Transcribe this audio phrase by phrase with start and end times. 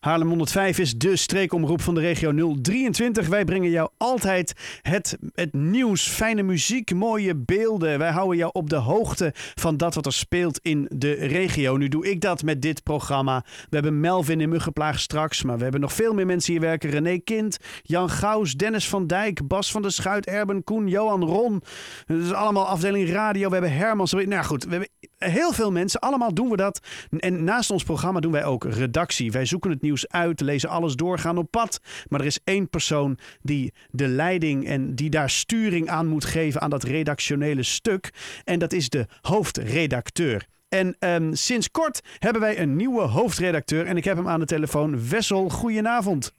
[0.00, 3.28] Haarlem 105 is de streekomroep van de regio 023.
[3.28, 7.98] Wij brengen jou altijd het, het nieuws, fijne muziek, mooie beelden.
[7.98, 11.76] Wij houden jou op de hoogte van dat wat er speelt in de regio.
[11.76, 13.44] Nu doe ik dat met dit programma.
[13.44, 16.90] We hebben Melvin in Muggenplaag straks, maar we hebben nog veel meer mensen hier werken.
[16.90, 21.62] René Kind, Jan Gaus, Dennis van Dijk, Bas van der Schuit, Erben Koen, Johan Ron.
[22.06, 23.46] Dat is allemaal afdeling radio.
[23.46, 24.12] We hebben Hermans.
[24.12, 24.88] Nou goed, we hebben
[25.24, 26.00] heel veel mensen.
[26.00, 26.80] Allemaal doen we dat.
[27.18, 29.32] En naast ons programma doen wij ook redactie.
[29.32, 31.80] Wij zoeken het nieuws uit, lezen alles door, gaan op pad.
[32.08, 36.60] Maar er is één persoon die de leiding en die daar sturing aan moet geven
[36.60, 38.10] aan dat redactionele stuk.
[38.44, 40.46] En dat is de hoofdredacteur.
[40.68, 43.86] En um, sinds kort hebben wij een nieuwe hoofdredacteur.
[43.86, 45.08] En ik heb hem aan de telefoon.
[45.08, 46.34] Wessel, goedenavond.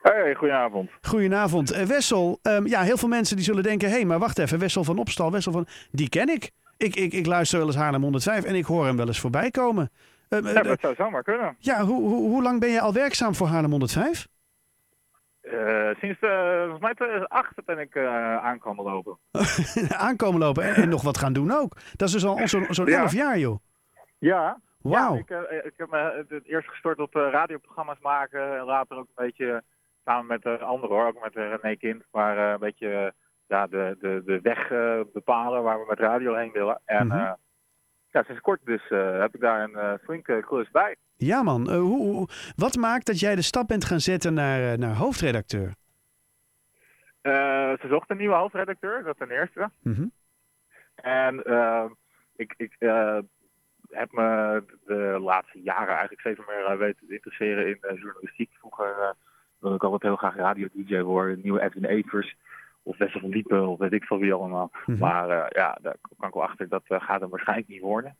[0.00, 0.90] Hey, goedenavond.
[1.00, 1.72] Goedenavond.
[1.72, 3.88] Uh, Wessel, um, ja, heel veel mensen die zullen denken...
[3.88, 5.66] hé, hey, maar wacht even, Wessel van Opstal, Wessel van...
[5.90, 6.50] die ken ik.
[6.80, 9.50] Ik, ik, ik luister wel eens Haarlem 105 en ik hoor hem wel eens voorbij
[9.50, 9.90] komen.
[10.28, 11.56] Uh, ja, dat zou zomaar kunnen.
[11.58, 14.28] Ja, hoe, hoe, hoe lang ben je al werkzaam voor Haarlem 105?
[15.42, 19.18] Uh, sinds uh, volgens mij 2008 ben ik uh, aankomen lopen.
[20.08, 21.76] aankomen lopen en, en, nog wat gaan doen ook.
[21.96, 23.00] Dat is dus al zo'n zo ja.
[23.00, 23.58] 11 jaar, joh.
[24.18, 24.60] Ja.
[24.82, 25.14] Wauw.
[25.14, 28.58] Ja, ik, ik, heb me het eerst gestort op radioprogramma's maken.
[28.58, 29.62] En later ook een beetje
[30.04, 31.06] samen met de anderen hoor.
[31.06, 32.04] Ook met René Kind.
[32.12, 33.14] Maar een beetje
[33.50, 34.68] ja, de, de, de weg
[35.12, 36.80] bepalen waar we met radio heen willen.
[36.84, 37.36] En mm -hmm.
[38.10, 40.96] ja, sinds kort dus heb ik daar een flinke klus bij.
[41.16, 44.94] Ja man, hoe, hoe, wat maakt dat jij de stap bent gaan zetten naar, naar
[44.94, 45.74] hoofdredacteur?
[47.22, 49.70] Ze zocht een nieuwe hoofdredacteur, dat ten eerste.
[49.82, 50.12] Mm -hmm.
[50.94, 51.36] En
[52.36, 52.76] ik, ik
[53.88, 58.50] heb me de laatste jaren eigenlijk steeds meer weten te interesseren in journalistiek.
[58.58, 59.14] Vroeger
[59.58, 62.36] wilde ik altijd heel graag radio-dj worden, nieuwe Edwin Evers
[62.90, 64.70] of Wessel van Diepen of weet ik veel wie allemaal.
[64.72, 64.90] Mhm.
[64.90, 65.08] Mm -hmm.
[65.08, 68.14] Maar ja, daar kan ik wel achter, dat gaat er waarschijnlijk niet worden.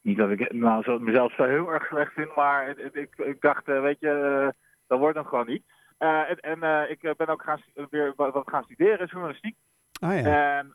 [0.00, 3.40] niet dat ik nou, zo, mezelf zo heel erg slecht vind, maar ik, ik, ik
[3.40, 4.54] dacht, uh, weet je,
[4.86, 5.62] dat wordt hem gewoon niet.
[5.98, 7.60] En en ik ben ook gaan,
[7.90, 9.56] weer wat gaan studeren, journalistiek.
[10.00, 10.58] Ah, ja.
[10.58, 10.74] En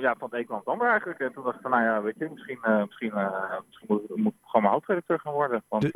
[0.00, 1.20] ja, van het een kwam het ander eigenlijk.
[1.20, 3.12] En toen dacht ik van, nou ja, weet je, misschien, misschien,
[3.66, 5.64] misschien moet, moet ik gewoon mijn hoofdredacteur gaan worden.
[5.68, 5.90] Want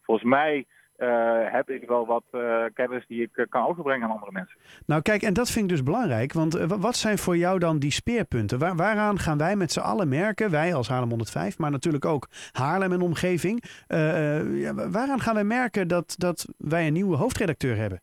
[0.00, 0.66] volgens mij
[1.00, 4.58] uh, heb ik wel wat uh, kennis die ik uh, kan overbrengen aan andere mensen.
[4.86, 6.32] Nou kijk, en dat vind ik dus belangrijk.
[6.32, 8.58] Want wat zijn voor jou dan die speerpunten?
[8.58, 12.28] Waar, waaraan gaan wij met z'n allen merken, wij als Haarlem 105, maar natuurlijk ook
[12.52, 13.64] Haarlem en omgeving.
[13.88, 18.00] ja, waaraan gaan wij merken dat, dat wij een nieuwe hoofdredacteur hebben?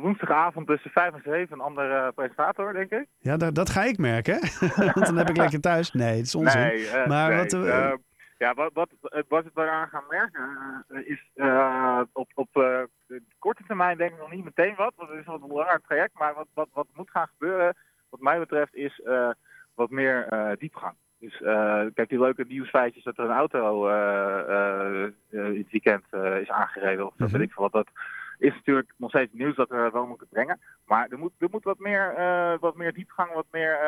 [0.00, 3.06] woensdagavond tussen 5 en 7 een andere presentator, denk ik.
[3.18, 4.38] Ja, dat, dat ga ik merken.
[4.94, 5.92] Want dan heb ik lekker thuis.
[5.92, 6.60] Nee, het is onzin.
[6.60, 7.98] Nee, maar nee, wat...
[8.38, 8.88] Ja, wat, wat,
[9.28, 14.12] wat we eraan gaan merken uh, is uh, op, op uh, de korte termijn denk
[14.12, 14.92] ik nog niet meteen wat.
[14.96, 16.18] Want het is wat een belangrijk traject.
[16.18, 17.76] Maar wat, wat, wat moet gaan gebeuren,
[18.08, 19.02] wat mij betreft, is
[19.74, 20.28] wat meer
[20.58, 20.94] diepgang.
[21.18, 21.36] Dus
[21.94, 23.86] kijk, die leuke nieuwsfeitjes dat er een auto
[25.30, 26.04] in het weekend
[26.40, 27.06] is aangereden.
[27.06, 27.38] Of dat mm -hmm.
[27.38, 27.72] weet ik veel wat.
[27.72, 27.88] Dat
[28.38, 30.60] is natuurlijk nog steeds nieuws dat we wel moeten brengen.
[30.86, 32.14] Maar er moet, er moet wat, meer,
[32.60, 33.78] wat meer diepgang, wat meer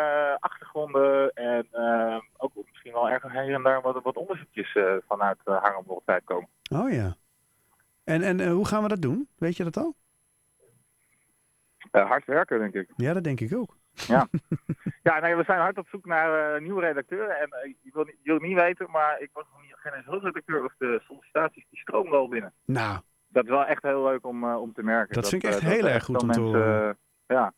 [0.41, 1.33] achtergronden.
[1.33, 1.67] En
[2.37, 6.01] ook misschien wel ergens hier en daar wat, wat onderzoekjes uh, vanuit uh, Haarlem nog
[6.05, 6.49] tijd komen.
[6.69, 7.17] Oh ja.
[8.05, 9.29] En, en uh, hoe gaan we dat doen?
[9.39, 9.95] Weet je dat al?
[11.91, 12.89] hard werken, denk ik.
[12.97, 13.77] Ja, dat denk ik ook.
[13.93, 14.29] Ja,
[15.09, 17.37] ja nee, we zijn hard op zoek naar nieuwe redacteuren.
[17.41, 20.65] En je, wil niet, je wil niet weten, maar ik was nog niet geen hoofdredacteur
[20.65, 22.53] of de sollicitaties die stromen wel binnen.
[22.65, 23.01] Nou.
[23.29, 25.15] Dat is wel echt heel leuk om, om te merken.
[25.15, 26.99] Dat, dat vind ik echt heel erg goed om te horen.
[27.27, 27.53] ja.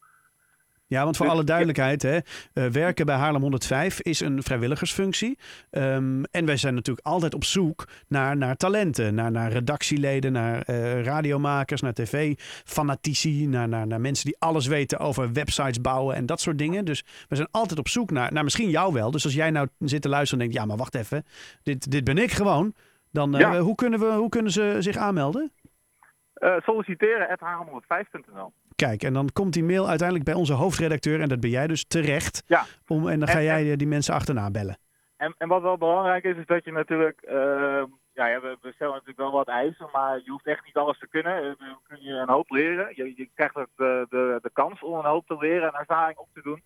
[0.88, 5.38] Ja, want voor alle duidelijkheid, hè, uh, werken bij Haarlem 105 is een vrijwilligersfunctie.
[5.70, 10.62] Um, en wij zijn natuurlijk altijd op zoek naar, naar talenten, naar, naar redactieleden, naar
[10.70, 16.26] uh, radiomakers, naar tv-fanatici, naar, naar, naar mensen die alles weten over websites bouwen en
[16.26, 16.84] dat soort dingen.
[16.84, 19.10] Dus we zijn altijd op zoek naar, naar misschien jou wel.
[19.10, 21.24] Dus als jij nou zit te luisteren en denkt, ja, maar wacht even,
[21.62, 22.74] dit, dit ben ik gewoon.
[23.12, 23.58] Dan uh, ja.
[23.58, 25.52] hoe, kunnen we, hoe kunnen ze zich aanmelden?
[26.64, 28.52] solliciteren at haarlem105.nl
[28.86, 31.20] Kijk, en dan komt die mail uiteindelijk bij onze hoofdredacteur.
[31.20, 32.42] En dat ben jij dus terecht.
[32.46, 32.64] Ja.
[32.86, 34.78] Om, en dan ga en, jij die mensen achterna bellen.
[35.16, 37.22] En, en wat wel belangrijk is, is dat je natuurlijk...
[37.24, 40.98] Uh, ja, we, we stellen natuurlijk wel wat eisen, maar je hoeft echt niet alles
[40.98, 41.56] te kunnen.
[41.58, 42.92] Dan kun je een hoop leren.
[42.94, 46.18] Je, je krijgt ook de, de, de kans om een hoop te leren en ervaring
[46.18, 46.62] op te doen.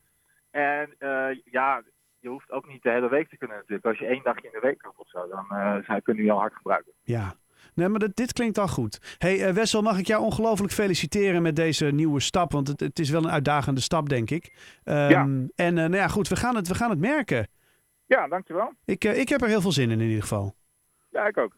[0.51, 1.83] En uh, ja,
[2.19, 3.87] je hoeft ook niet de hele week te kunnen natuurlijk.
[3.87, 6.39] Als je één dagje in de week hebt of zo, dan uh, kunnen je al
[6.39, 6.93] hard gebruiken.
[7.03, 7.35] Ja,
[7.75, 9.17] Nee, maar dit, dit klinkt al goed.
[9.19, 12.53] hey, uh, Wessel, mag ik jou ongelooflijk feliciteren met deze nieuwe stap?
[12.53, 14.53] Want het, het is wel een uitdagende stap, denk ik.
[14.85, 15.23] Um, ja.
[15.55, 17.49] En uh, nou ja, goed, we gaan het, we gaan het merken.
[18.07, 18.73] Ja, dankjewel.
[18.85, 20.55] Ik, uh, ik heb er heel veel zin in, in ieder geval.
[21.11, 21.51] Ja, ik ook.